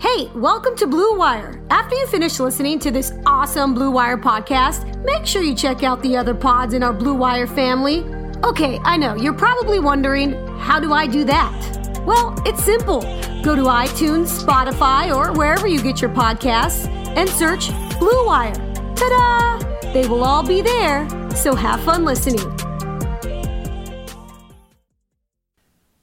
[0.00, 1.62] Hey, welcome to Blue Wire.
[1.68, 6.02] After you finish listening to this awesome Blue Wire podcast, make sure you check out
[6.02, 8.02] the other pods in our Blue Wire family.
[8.42, 12.02] Okay, I know, you're probably wondering, how do I do that?
[12.06, 13.02] Well, it's simple.
[13.42, 16.88] Go to iTunes, Spotify, or wherever you get your podcasts
[17.18, 18.54] and search Blue Wire.
[18.94, 19.92] Ta da!
[19.92, 21.06] They will all be there,
[21.36, 22.50] so have fun listening.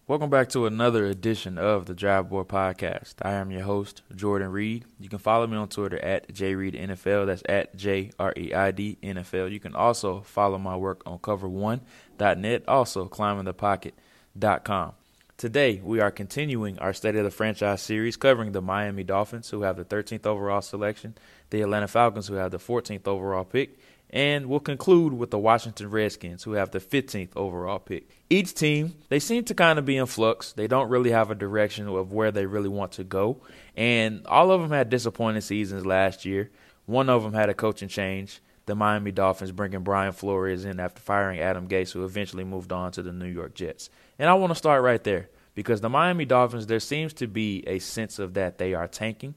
[0.07, 3.15] Welcome back to another edition of the Draft Board Podcast.
[3.23, 4.85] I am your host, Jordan Reid.
[5.01, 7.25] You can follow me on Twitter at JReidNFL.
[7.25, 9.51] That's at J R E I D NFL.
[9.51, 14.93] You can also follow my work on cover1.net, also climbingthepocket.com.
[15.35, 19.63] Today, we are continuing our State of the Franchise series covering the Miami Dolphins, who
[19.63, 21.15] have the 13th overall selection,
[21.49, 23.77] the Atlanta Falcons, who have the 14th overall pick,
[24.09, 28.09] and we'll conclude with the Washington Redskins, who have the 15th overall pick.
[28.29, 30.53] Each team, they seem to kind of be in flux.
[30.53, 33.41] They don't really have a direction of where they really want to go.
[33.75, 36.49] And all of them had disappointing seasons last year.
[36.85, 38.41] One of them had a coaching change.
[38.65, 42.91] The Miami Dolphins bringing Brian Flores in after firing Adam Gase, who eventually moved on
[42.93, 43.89] to the New York Jets.
[44.19, 47.63] And I want to start right there because the Miami Dolphins, there seems to be
[47.65, 49.35] a sense of that they are tanking.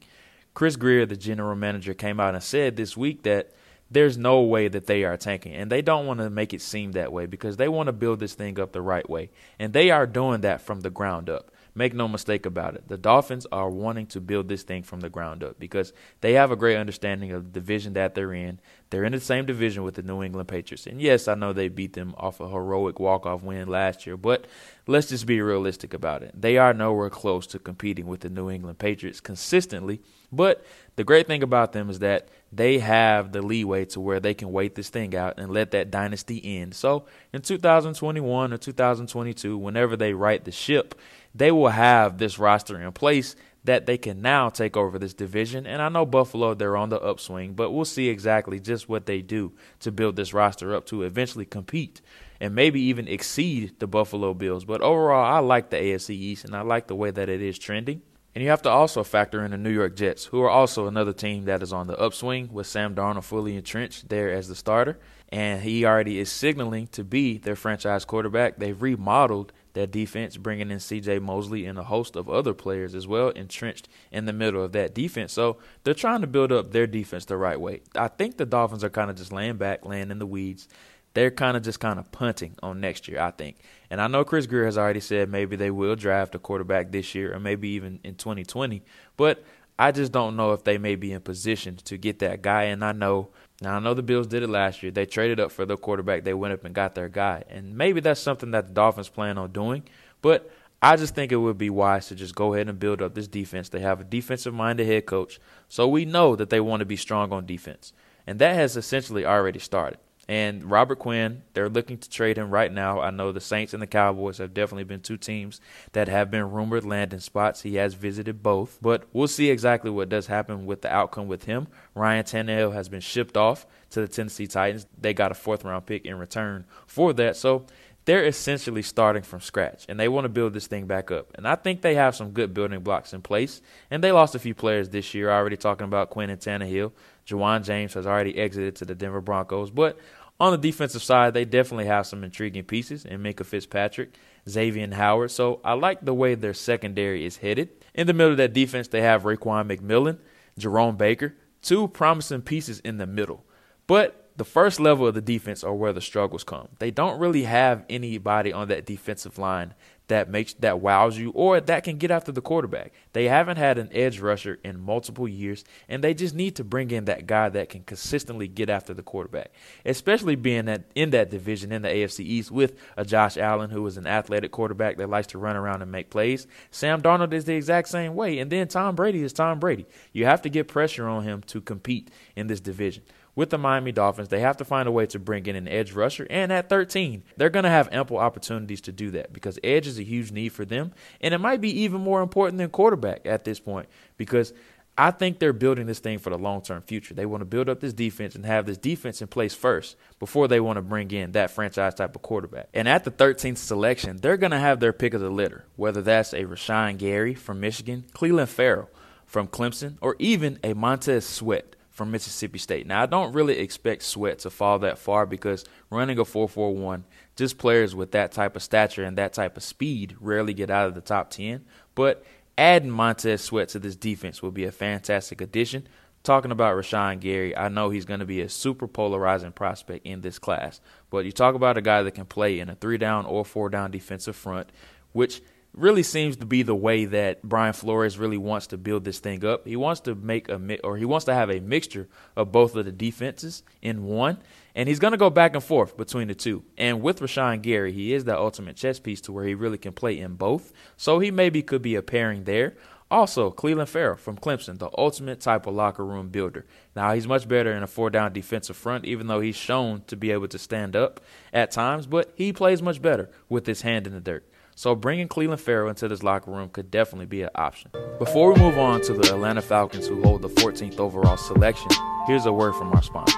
[0.53, 3.53] Chris Grier, the general manager, came out and said this week that
[3.91, 5.55] there's no way that they are tanking.
[5.55, 8.21] And they don't want to make it seem that way because they want to build
[8.21, 9.31] this thing up the right way.
[9.59, 11.51] And they are doing that from the ground up.
[11.75, 12.89] Make no mistake about it.
[12.89, 16.51] The Dolphins are wanting to build this thing from the ground up because they have
[16.51, 18.59] a great understanding of the division that they're in.
[18.91, 20.87] They're in the same division with the New England Patriots.
[20.87, 24.47] And yes, I know they beat them off a heroic walk-off win last year, but
[24.89, 26.33] let's just be realistic about it.
[26.35, 30.01] They are nowhere close to competing with the New England Patriots consistently.
[30.33, 30.65] But
[30.97, 34.53] the great thing about them is that they have the leeway to where they can
[34.53, 36.75] wait this thing out and let that dynasty end.
[36.75, 40.95] So in 2021 or 2022, whenever they right the ship,
[41.35, 45.67] they will have this roster in place that they can now take over this division.
[45.67, 49.21] And I know Buffalo, they're on the upswing, but we'll see exactly just what they
[49.21, 52.01] do to build this roster up to eventually compete
[52.41, 54.65] and maybe even exceed the Buffalo Bills.
[54.65, 57.59] But overall, I like the AFC East and I like the way that it is
[57.59, 58.01] trending.
[58.35, 61.13] And you have to also factor in the New York Jets, who are also another
[61.13, 64.99] team that is on the upswing with Sam Darnold fully entrenched there as the starter.
[65.31, 68.59] And he already is signaling to be their franchise quarterback.
[68.59, 73.07] They've remodeled their defense, bringing in CJ Mosley and a host of other players as
[73.07, 75.33] well, entrenched in the middle of that defense.
[75.33, 77.83] So they're trying to build up their defense the right way.
[77.95, 80.69] I think the Dolphins are kind of just laying back, laying in the weeds.
[81.15, 83.57] They're kind of just kind of punting on next year, I think.
[83.91, 87.15] And I know Chris Grier has already said maybe they will draft a quarterback this
[87.15, 88.83] year or maybe even in 2020,
[89.17, 89.43] but
[89.79, 92.65] I just don't know if they may be in position to get that guy.
[92.65, 93.31] And I know
[93.63, 94.93] now I know the Bills did it last year.
[94.93, 96.25] They traded up for their quarterback.
[96.25, 97.45] They went up and got their guy.
[97.49, 99.85] And maybe that's something that the Dolphins plan on doing.
[100.23, 100.51] But
[100.83, 103.29] I just think it would be wise to just go ahead and build up this
[103.29, 103.69] defense.
[103.69, 105.39] They have a defensive minded head coach.
[105.69, 107.93] So we know that they want to be strong on defense.
[108.27, 109.99] And that has essentially already started.
[110.31, 113.01] And Robert Quinn, they're looking to trade him right now.
[113.01, 115.61] I know the Saints and the Cowboys have definitely been two teams
[115.91, 117.63] that have been rumored landing spots.
[117.63, 121.47] He has visited both, but we'll see exactly what does happen with the outcome with
[121.47, 121.67] him.
[121.97, 124.87] Ryan Tannehill has been shipped off to the Tennessee Titans.
[124.97, 127.37] They got a fourth round pick in return for that.
[127.37, 127.67] So
[128.05, 131.33] they're essentially starting from scratch and they want to build this thing back up.
[131.35, 133.61] And I think they have some good building blocks in place.
[133.91, 136.93] And they lost a few players this year, already talking about Quinn and Tannehill.
[137.27, 139.71] Ja'Wuan James has already exited to the Denver Broncos.
[139.71, 139.99] But
[140.41, 144.17] on the defensive side, they definitely have some intriguing pieces in Minkah Fitzpatrick,
[144.49, 145.31] Xavier Howard.
[145.31, 147.69] So I like the way their secondary is headed.
[147.95, 150.19] In the middle of that defense, they have Raekwon McMillan,
[150.57, 153.45] Jerome Baker, two promising pieces in the middle.
[153.87, 156.69] But the first level of the defense are where the struggles come.
[156.79, 159.75] They don't really have anybody on that defensive line
[160.09, 162.95] that makes that wows you or that can get after the quarterback.
[163.13, 166.91] They haven't had an edge rusher in multiple years and they just need to bring
[166.91, 169.53] in that guy that can consistently get after the quarterback.
[169.85, 173.87] Especially being that in that division in the AFC East with a Josh Allen who
[173.87, 176.47] is an athletic quarterback that likes to run around and make plays.
[176.71, 179.85] Sam Darnold is the exact same way and then Tom Brady is Tom Brady.
[180.15, 183.03] You have to get pressure on him to compete in this division
[183.41, 185.93] with the Miami Dolphins, they have to find a way to bring in an edge
[185.93, 186.27] rusher.
[186.29, 189.99] And at 13, they're going to have ample opportunities to do that because edge is
[189.99, 190.93] a huge need for them.
[191.23, 193.89] And it might be even more important than quarterback at this point
[194.19, 194.53] because
[194.99, 197.15] I think they're building this thing for the long term future.
[197.15, 200.47] They want to build up this defense and have this defense in place first before
[200.47, 202.69] they want to bring in that franchise type of quarterback.
[202.75, 206.03] And at the 13th selection, they're going to have their pick of the litter, whether
[206.03, 208.91] that's a Rashan Gary from Michigan, Clelin Ferrell
[209.25, 212.87] from Clemson, or even a Montez Sweat from Mississippi State.
[212.87, 217.03] Now, I don't really expect Sweat to fall that far because running a 4.41,
[217.37, 220.89] just players with that type of stature and that type of speed rarely get out
[220.89, 221.63] of the top 10.
[221.95, 222.25] But
[222.57, 225.89] adding Montez Sweat to this defense will be a fantastic addition.
[226.23, 230.23] Talking about Rashan Gary, I know he's going to be a super polarizing prospect in
[230.23, 230.81] this class.
[231.11, 233.69] But you talk about a guy that can play in a three down or four
[233.69, 234.73] down defensive front,
[235.13, 239.21] which really seems to be the way that Brian Flores really wants to build this
[239.21, 239.67] thing up.
[239.67, 242.85] He wants to make a or he wants to have a mixture of both of
[242.85, 244.39] the defenses in one,
[244.75, 246.65] and he's going to go back and forth between the two.
[246.77, 249.93] And with Rashan Gary, he is the ultimate chess piece to where he really can
[249.93, 250.73] play in both.
[250.97, 252.77] So he maybe could be a pairing there.
[253.11, 256.65] Also, Clelin Ferrell from Clemson, the ultimate type of locker room builder.
[256.95, 260.17] Now, he's much better in a four down defensive front, even though he's shown to
[260.17, 261.21] be able to stand up
[261.53, 264.47] at times, but he plays much better with his hand in the dirt.
[264.81, 267.91] So bringing Clelin Ferrell into this locker room could definitely be an option.
[268.19, 271.91] Before we move on to the Atlanta Falcons, who hold the 14th overall selection,
[272.27, 273.37] here's a word from our sponsor.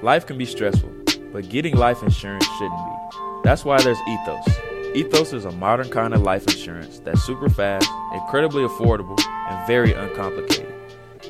[0.00, 0.90] Life can be stressful,
[1.34, 3.18] but getting life insurance shouldn't be.
[3.44, 4.48] That's why there's Ethos.
[4.94, 9.92] Ethos is a modern kind of life insurance that's super fast, incredibly affordable, and very
[9.92, 10.72] uncomplicated.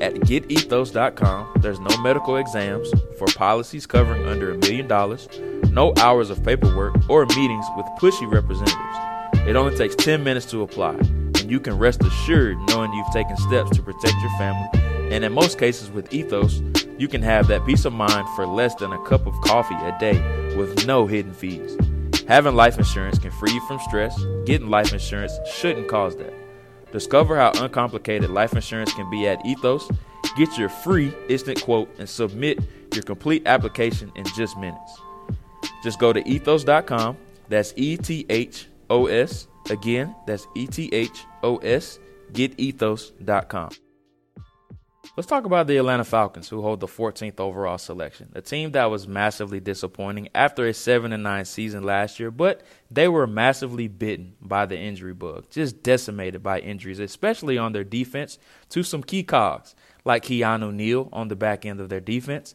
[0.00, 5.28] At getethos.com, there's no medical exams for policies covering under a million dollars
[5.72, 9.48] no hours of paperwork or meetings with pushy representatives.
[9.48, 13.36] It only takes 10 minutes to apply, and you can rest assured knowing you've taken
[13.38, 14.68] steps to protect your family.
[15.14, 16.62] And in most cases with Ethos,
[16.98, 19.96] you can have that peace of mind for less than a cup of coffee a
[19.98, 21.76] day with no hidden fees.
[22.28, 24.16] Having life insurance can free you from stress.
[24.44, 26.41] Getting life insurance shouldn't cause that.
[26.92, 29.90] Discover how uncomplicated life insurance can be at Ethos.
[30.36, 32.60] Get your free instant quote and submit
[32.94, 35.00] your complete application in just minutes.
[35.82, 37.16] Just go to ethos.com.
[37.48, 39.48] That's E T H O S.
[39.70, 41.98] Again, that's E T H O S.
[42.32, 43.70] GetEthos.com.
[45.14, 48.32] Let's talk about the Atlanta Falcons, who hold the 14th overall selection.
[48.34, 53.08] A team that was massively disappointing after a 7 9 season last year, but they
[53.08, 58.38] were massively bitten by the injury bug, just decimated by injuries, especially on their defense
[58.70, 62.54] to some key cogs like Keanu Neal on the back end of their defense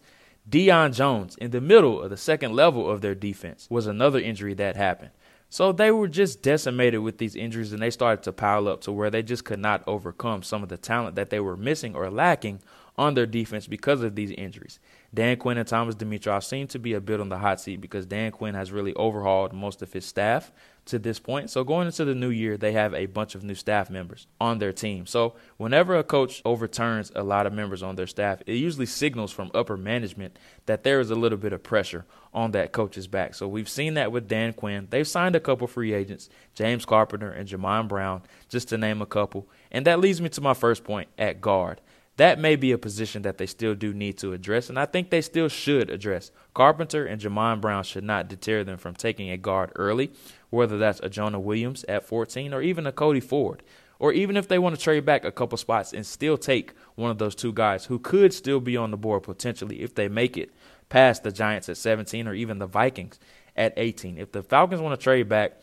[0.49, 4.53] Deion Jones in the middle of the second level of their defense was another injury
[4.53, 5.11] that happened.
[5.49, 8.91] So they were just decimated with these injuries and they started to pile up to
[8.91, 12.09] where they just could not overcome some of the talent that they were missing or
[12.09, 12.59] lacking
[12.97, 14.79] on their defense because of these injuries.
[15.13, 18.05] Dan Quinn and Thomas Dimitroff seem to be a bit on the hot seat because
[18.05, 20.51] Dan Quinn has really overhauled most of his staff
[20.85, 21.49] to this point.
[21.49, 24.57] So going into the new year, they have a bunch of new staff members on
[24.57, 25.05] their team.
[25.05, 29.31] So whenever a coach overturns a lot of members on their staff, it usually signals
[29.31, 33.35] from upper management that there is a little bit of pressure on that coach's back.
[33.35, 34.87] So we've seen that with Dan Quinn.
[34.89, 39.05] They've signed a couple free agents, James Carpenter and Jamon Brown, just to name a
[39.05, 39.47] couple.
[39.71, 41.81] And that leads me to my first point at guard
[42.17, 45.09] that may be a position that they still do need to address, and I think
[45.09, 46.31] they still should address.
[46.53, 50.11] Carpenter and Jamon Brown should not deter them from taking a guard early,
[50.49, 53.63] whether that's a Jonah Williams at 14 or even a Cody Ford.
[53.99, 57.09] Or even if they want to trade back a couple spots and still take one
[57.09, 60.37] of those two guys who could still be on the board potentially if they make
[60.37, 60.51] it
[60.89, 63.19] past the Giants at 17 or even the Vikings
[63.55, 64.17] at 18.
[64.17, 65.53] If the Falcons want to trade back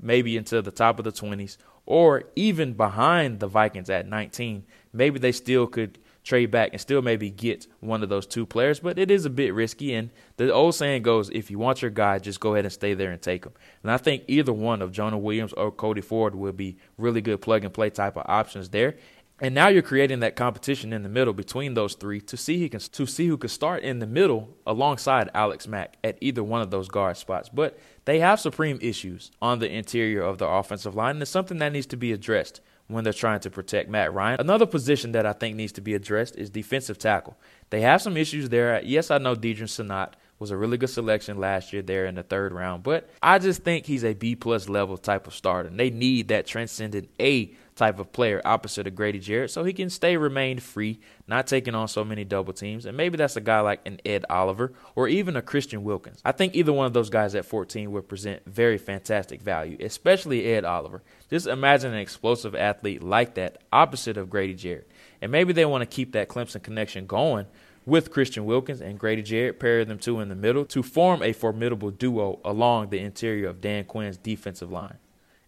[0.00, 1.56] maybe into the top of the 20s
[1.86, 7.02] or even behind the Vikings at 19, maybe they still could trade back and still
[7.02, 9.94] maybe get one of those two players, but it is a bit risky.
[9.94, 12.94] And the old saying goes, if you want your guy, just go ahead and stay
[12.94, 13.52] there and take him.
[13.82, 17.42] And I think either one of Jonah Williams or Cody Ford will be really good
[17.42, 18.96] plug and play type of options there.
[19.40, 22.68] And now you're creating that competition in the middle between those three to see who
[22.68, 26.62] can to see who can start in the middle alongside Alex Mack at either one
[26.62, 27.48] of those guard spots.
[27.48, 31.58] But they have supreme issues on the interior of the offensive line, and it's something
[31.58, 34.40] that needs to be addressed when they're trying to protect Matt Ryan.
[34.40, 37.36] Another position that I think needs to be addressed is defensive tackle.
[37.70, 38.80] They have some issues there.
[38.84, 40.12] Yes, I know Deadrin Senat
[40.44, 43.62] was a really good selection last year there in the third round, but I just
[43.62, 45.70] think he's a B plus level type of starter.
[45.70, 49.72] And they need that transcendent A type of player opposite of Grady Jarrett so he
[49.72, 52.84] can stay remain free, not taking on so many double teams.
[52.84, 56.20] And maybe that's a guy like an Ed Oliver or even a Christian Wilkins.
[56.26, 60.44] I think either one of those guys at 14 would present very fantastic value, especially
[60.44, 61.02] Ed Oliver.
[61.30, 64.90] Just imagine an explosive athlete like that opposite of Grady Jarrett.
[65.22, 67.46] And maybe they want to keep that Clemson connection going
[67.86, 71.32] with Christian Wilkins and Grady Jarrett, pair them two in the middle to form a
[71.32, 74.98] formidable duo along the interior of Dan Quinn's defensive line.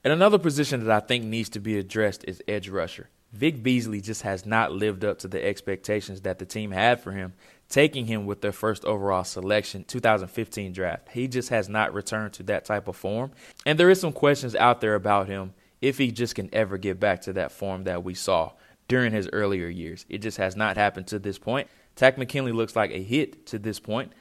[0.04, 3.08] And another position that I think needs to be addressed is edge rusher.
[3.32, 7.12] Vic Beasley just has not lived up to the expectations that the team had for
[7.12, 7.34] him,
[7.68, 11.08] taking him with their first overall selection 2015 draft.
[11.10, 13.32] He just has not returned to that type of form.
[13.66, 17.00] And there is some questions out there about him if he just can ever get
[17.00, 18.52] back to that form that we saw
[18.88, 20.06] during his earlier years.
[20.08, 21.68] It just has not happened to this point.
[21.96, 24.12] Takk McKinley looks like a hit to this point.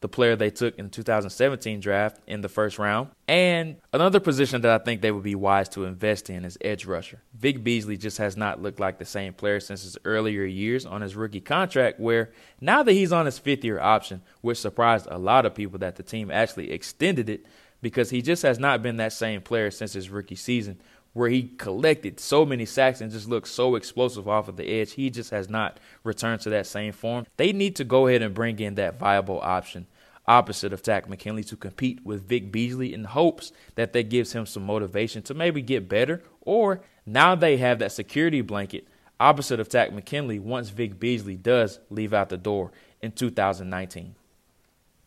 [0.00, 3.08] the player they took in the 2017 draft in the first round.
[3.26, 6.84] And another position that I think they would be wise to invest in is edge
[6.84, 7.22] rusher.
[7.32, 11.00] Vic Beasley just has not looked like the same player since his earlier years on
[11.00, 15.16] his rookie contract, where now that he's on his fifth year option, which surprised a
[15.16, 17.46] lot of people that the team actually extended it
[17.80, 20.78] because he just has not been that same player since his rookie season
[21.14, 24.92] where he collected so many sacks and just looked so explosive off of the edge.
[24.92, 27.26] He just has not returned to that same form.
[27.36, 29.86] They need to go ahead and bring in that viable option
[30.26, 34.46] opposite of Takk McKinley to compete with Vic Beasley in hopes that that gives him
[34.46, 36.22] some motivation to maybe get better.
[36.40, 38.88] Or now they have that security blanket
[39.20, 44.14] opposite of Takk McKinley once Vic Beasley does leave out the door in 2019.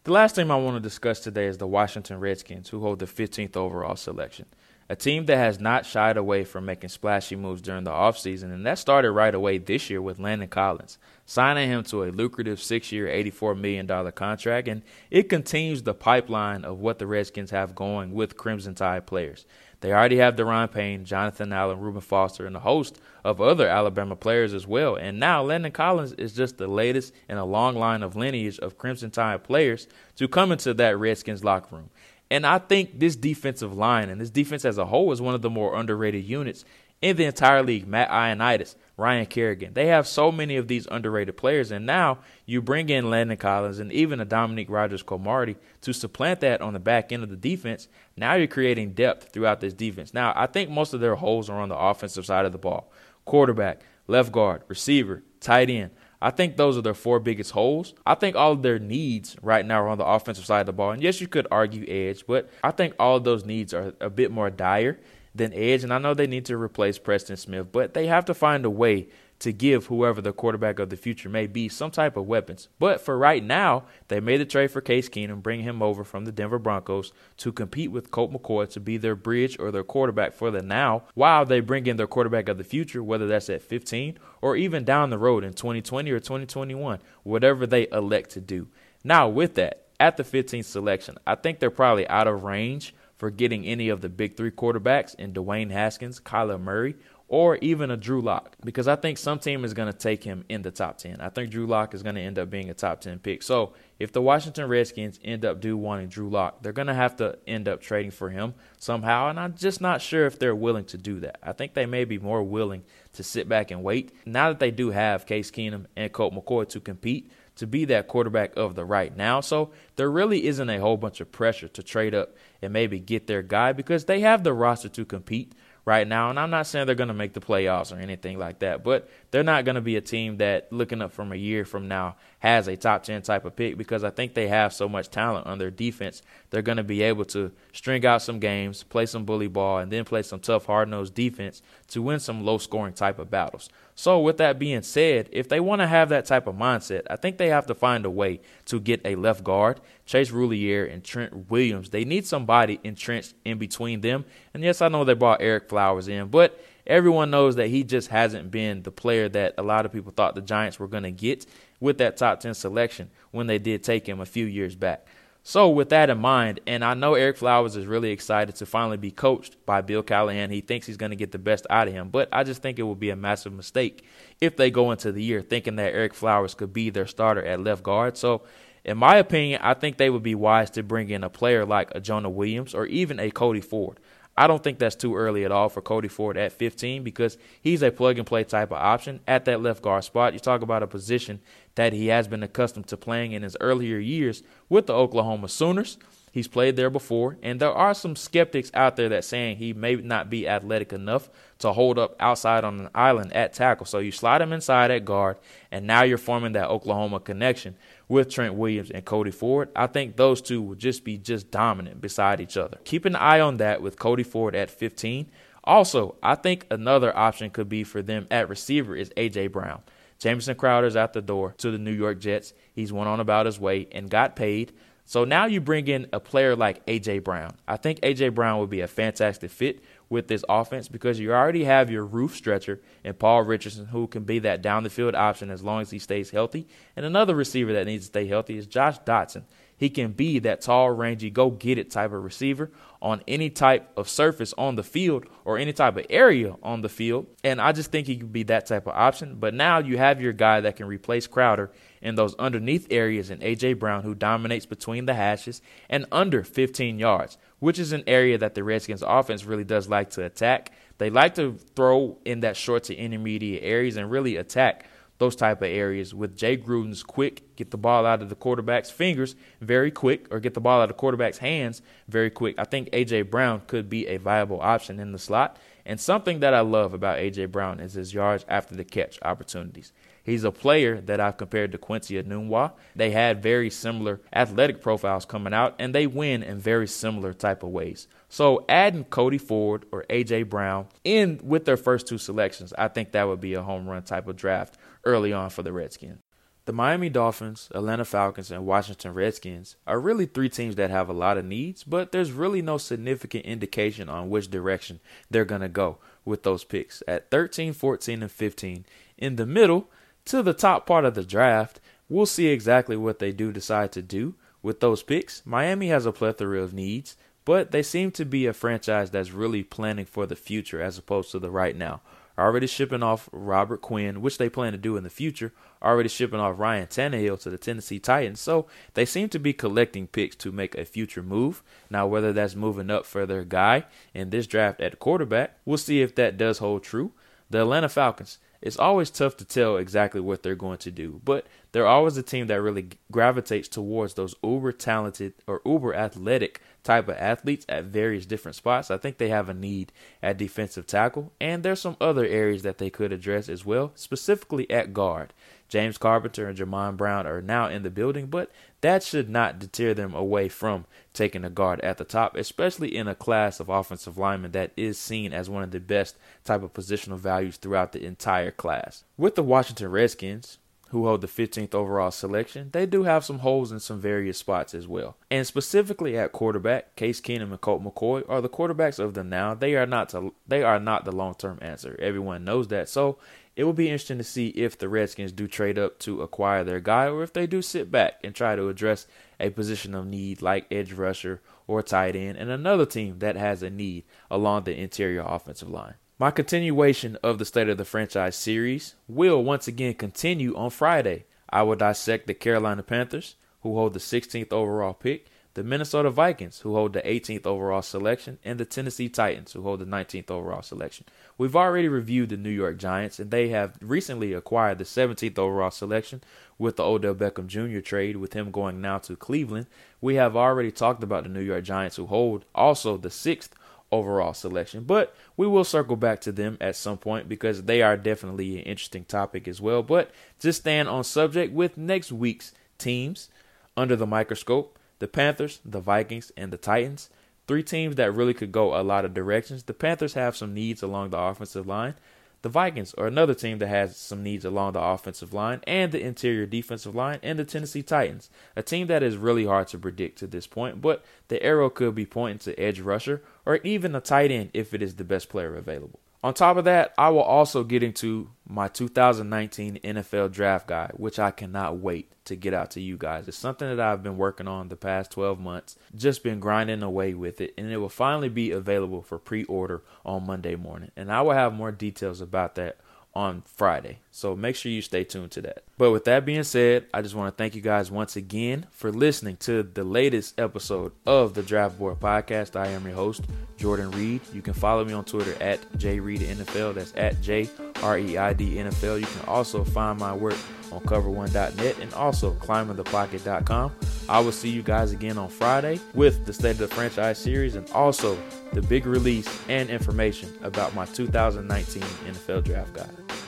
[0.04, 3.06] The last team I want to discuss today is the Washington Redskins, who hold the
[3.06, 4.46] 15th overall selection
[4.90, 8.66] a team that has not shied away from making splashy moves during the offseason, and
[8.66, 12.92] that started right away this year with Landon Collins, signing him to a lucrative six
[12.92, 18.14] year, $84 million contract, and it continues the pipeline of what the Redskins have going
[18.14, 19.46] with Crimson Tide players.
[19.82, 24.16] They already have Da'Ron Payne, Jonathan Allen, Reuben Foster, and a host of other Alabama
[24.16, 24.96] players as well.
[24.96, 28.80] And now Landon Collins is just the latest in a long line of lineage of
[28.80, 31.90] Crimson Tide players to come into that Redskins locker room.
[32.30, 35.42] And I think this defensive line and this defense as a whole is one of
[35.42, 36.66] the more underrated units
[37.02, 37.88] in the entire league.
[37.88, 39.74] Matt Ioannidis, Ryan Kerrigan.
[39.74, 41.72] They have so many of these underrated players.
[41.72, 46.42] And now you bring in Landon Collins and even a Dominique Rodgers Cromartie to supplant
[46.42, 47.88] that on the back end of the defense.
[48.16, 50.14] Now you're creating depth throughout this defense.
[50.14, 52.92] Now, I think most of their holes are on the offensive side of the ball
[53.26, 55.92] quarterback, left guard, receiver, tight end.
[56.22, 57.94] I think those are their four biggest holes.
[58.06, 60.74] I think all of their needs right now are on the offensive side of the
[60.74, 60.92] ball.
[60.92, 64.10] And yes, you could argue edge, but I think all of those needs are a
[64.10, 65.00] bit more dire
[65.36, 65.84] than edge.
[65.84, 68.70] And I know they need to replace Preston Smith, but they have to find a
[68.70, 69.10] way
[69.40, 72.70] to give whoever the quarterback of the future may be some type of weapons.
[72.80, 76.26] But for right now, they made the trade for Case Keenum, bring him over from
[76.26, 80.34] the Denver Broncos to compete with Colt McCoy to be their bridge or their quarterback
[80.34, 83.62] for the now, while they bring in their quarterback of the future, whether that's at
[83.62, 88.68] 15 or even down the road in 2020 or 2021, whatever they elect to do.
[89.04, 93.32] Now, with that, at the 15th selection, I think they're probably out of range for
[93.32, 96.96] getting any of the big three quarterbacks in Dwayne Haskins, Kyler Murray,
[97.30, 100.46] or even a Drew Lock because I think some team is going to take him
[100.48, 101.20] in the top 10.
[101.20, 103.44] I think Drew Lock is going to end up being a top 10 pick.
[103.44, 107.18] So if the Washington Redskins end up do wanting Drew Lock, they're going to have
[107.18, 109.30] to end up trading for him somehow.
[109.30, 111.40] And I'm just not sure if they're willing to do that.
[111.44, 114.72] I think they may be more willing to sit back and wait now that they
[114.72, 118.86] do have Case Keenum and Colt McCoy to compete to be that quarterback of the
[118.86, 119.42] right now.
[119.42, 123.28] So there really isn't a whole bunch of pressure to trade up and maybe get
[123.28, 125.54] their guy because they have the roster to compete
[125.88, 126.30] right now.
[126.30, 129.10] And I'm not saying they're going to make the playoffs or anything like that, but
[129.32, 132.16] they're not going to be a team that, looking up from a year from now,
[132.40, 135.48] has a top 10 type of pick because I think they have so much talent
[135.48, 136.22] on their defense.
[136.50, 139.92] They're going to be able to string out some games, play some bully ball, and
[139.92, 143.70] then play some tough, hard nosed defense to win some low scoring type of battles.
[143.96, 147.16] So, with that being said, if they want to have that type of mindset, I
[147.16, 151.04] think they have to find a way to get a left guard, Chase Roullier and
[151.04, 151.90] Trent Williams.
[151.90, 154.26] They need somebody entrenched in between them.
[154.54, 158.08] And yes, I know they brought Ereck Flowers in, but everyone knows that he just
[158.08, 161.12] hasn't been the player that a lot of people thought the Giants were going to
[161.12, 161.46] get
[161.80, 165.06] with that top 10 selection when they did take him a few years back.
[165.44, 168.98] So, with that in mind, and I know Ereck Flowers is really excited to finally
[168.98, 170.50] be coached by Bill Callahan.
[170.50, 172.80] He thinks he's going to get the best out of him, but I just think
[172.80, 174.04] it would be a massive mistake
[174.42, 177.62] if they go into the year thinking that Ereck Flowers could be their starter at
[177.62, 178.18] left guard.
[178.18, 178.42] So,
[178.84, 181.92] in my opinion, I think they would be wise to bring in a player like
[181.96, 184.02] a Jonah Williams or even a Cody Ford.
[184.38, 187.82] I don't think that's too early at all for Cody Ford at 15 because he's
[187.82, 190.34] a plug and play type of option at that left guard spot.
[190.34, 191.40] You talk about a position
[191.74, 195.98] that he has been accustomed to playing in his earlier years with the Oklahoma Sooners.
[196.32, 199.96] He's played there before, and there are some skeptics out there that saying he may
[199.96, 203.86] not be athletic enough to hold up outside on an island at tackle.
[203.86, 205.38] So you slide him inside at guard,
[205.72, 207.76] and now you're forming that Oklahoma connection
[208.08, 209.70] with Trent Williams and Cody Ford.
[209.76, 212.78] I think those two will just be just dominant beside each other.
[212.84, 215.30] Keep an eye on that with Cody Ford at 15.
[215.64, 219.82] Also, I think another option could be for them at receiver is AJ Brown.
[220.20, 222.54] Jamison Crowder's at the door to the New York Jets.
[222.74, 224.74] He's went on about his way and got paid.
[225.08, 227.56] So now you bring in a player like AJ Brown.
[227.66, 231.64] I think AJ Brown would be a fantastic fit with this offense because you already
[231.64, 235.50] have your roof stretcher and Paul Richardson, who can be that down the field option
[235.50, 236.68] as long as he stays healthy.
[236.98, 239.44] And another receiver that needs to stay healthy is Josh Doctson.
[239.78, 243.92] He can be that tall, rangy, go get it type of receiver on any type
[243.96, 247.28] of surface on the field or any type of area on the field.
[247.44, 249.36] And I just think he could be that type of option.
[249.40, 253.44] But now you have your guy that can replace Crowder in those underneath areas in
[253.44, 253.74] A.J.
[253.74, 258.56] Brown, who dominates between the hashes and under 15 yards, which is an area that
[258.56, 260.74] the Redskins offense really does like to attack.
[260.98, 265.62] They like to throw in that short to intermediate areas and really attack those type
[265.62, 269.92] of areas with Jay Gruden's quick, get the ball out of the quarterback's fingers very
[269.92, 272.56] quick, or get the ball out of the quarterback's hands very quick.
[272.58, 275.58] I think AJ Brown could be a viable option in the slot.
[275.86, 279.94] And something that I love about AJ Brown is his yards after the catch opportunities.
[280.22, 282.74] He's a player that I've compared to Quincy Enunwa.
[282.94, 287.64] They had very similar athletic profiles coming out, and they win in very similar type
[287.64, 288.10] of ways.
[288.28, 293.14] So adding Cody Ford or AJ Brown in with their first two selections, I think
[293.14, 296.20] that would be a home run type of draft early on for the Redskins.
[296.66, 301.14] The Miami Dolphins, Atlanta Falcons, and Washington Redskins are really three teams that have a
[301.14, 305.00] lot of needs, but there's really no significant indication on which direction
[305.32, 307.02] they're going to go with those picks.
[307.08, 308.86] At 13, 14, and 15,
[309.18, 309.88] in the middle,
[310.26, 314.02] to the top part of the draft, we'll see exactly what they do decide to
[314.02, 315.42] do with those picks.
[315.46, 319.64] Miami has a plethora of needs, but they seem to be a franchise that's really
[319.64, 322.02] planning for the future as opposed to the right now.
[322.38, 325.54] Already shipping off Robert Quinn, which they plan to do in the future.
[325.82, 328.40] Already shipping off Ryan Tannehill to the Tennessee Titans.
[328.40, 331.64] So they seem to be collecting picks to make a future move.
[331.90, 336.02] Now, whether that's moving up for their guy in this draft at quarterback, we'll see
[336.02, 337.14] if that does hold true.
[337.50, 341.46] The Atlanta Falcons, it's always tough to tell exactly what they're going to do, but
[341.72, 347.10] they're always a team that really gravitates towards those uber talented or uber athletic type
[347.10, 348.90] of athletes at various different spots.
[348.90, 349.92] I think they have a need
[350.24, 354.72] at defensive tackle, and there's some other areas that they could address as well, specifically
[354.72, 355.34] at guard.
[355.68, 359.94] James Carpenter and Jamon Brown are now in the building, but that should not deter
[359.94, 364.18] them away from taking a guard at the top, especially in a class of offensive
[364.18, 366.16] linemen that is seen as one of the best
[366.46, 369.04] type of positional values throughout the entire class.
[369.18, 370.58] With the Washington Redskins,
[370.90, 374.74] who hold the 15th overall selection, they do have some holes in some various spots
[374.74, 375.18] as well.
[375.30, 379.54] And specifically at quarterback, Case Keenum and Colt McCoy are the quarterbacks of the now.
[379.54, 381.98] They are not to, they are not the long-term answer.
[382.02, 382.88] Everyone knows that.
[382.90, 383.18] So
[383.58, 386.80] it will be interesting to see if the Redskins do trade up to acquire their
[386.80, 389.08] guy or if they do sit back and try to address
[389.40, 393.64] a position of need like edge rusher or tight end and another team that has
[393.64, 395.96] a need along the interior offensive line.
[396.20, 401.26] My continuation of the State of the Franchise series will once again continue on Friday.
[401.48, 406.62] I will dissect the Carolina Panthers, who hold the 16th overall pick, the Minnesota Vikings,
[406.62, 410.64] who hold the 18th overall selection, and the Tennessee Titans, who hold the 19th overall
[410.64, 411.06] selection.
[411.38, 415.70] We've already reviewed the New York Giants, and they have recently acquired the 17th overall
[415.70, 416.24] selection
[416.58, 417.82] with the Odell Beckham Jr.
[417.82, 419.68] trade, with him going now to Cleveland.
[420.02, 423.50] We have already talked about the New York Giants, who hold also the 6th
[423.92, 424.84] overall selection.
[424.84, 428.64] But we will circle back to them at some point because they are definitely an
[428.64, 429.84] interesting topic as well.
[429.84, 433.30] But just stand on subject with next week's teams
[433.76, 437.10] under the microscope the Panthers, the Vikings, and the Titans.
[437.48, 439.64] Three teams that really could go a lot of directions.
[439.64, 441.96] The Panthers have some needs along the offensive line.
[442.44, 446.02] The Vikings are another team that has some needs along the offensive line and the
[446.02, 450.20] interior defensive line, and the Tennessee Titans, a team that is really hard to predict
[450.20, 454.02] to this point, but the arrow could be pointing to edge rusher or even a
[454.02, 456.00] tight end if it is the best player available.
[456.28, 461.20] On top of that, I will also get into my 2019 NFL draft guide, which
[461.20, 463.30] I cannot wait to get out to you guys.
[463.30, 467.14] It's something that I've been working on the past 12 months, just been grinding away
[467.14, 470.92] with it, and it will finally be available for pre order on Monday morning.
[470.98, 472.76] And I will have more details about that
[473.18, 473.98] on Friday.
[474.12, 475.64] So make sure you stay tuned to that.
[475.80, 478.92] But with that being said, I just want to thank you guys once again for
[478.92, 482.56] listening to the latest episode of the Draft Board Podcast.
[482.56, 483.26] I am your host,
[483.58, 484.22] Jordan Reid.
[484.34, 486.76] You can follow me on Twitter at JReidNFL.
[486.76, 487.50] That's at J
[487.84, 489.00] R E I D NFL.
[489.00, 490.38] You can also find my work
[490.72, 493.72] on cover1.net and also climbingthepocket.com.
[494.10, 497.56] I will see you guys again on Friday with the State of the Franchise series
[497.56, 498.18] and also
[498.54, 503.27] the big release and information about my 2019 NFL Draft Guide.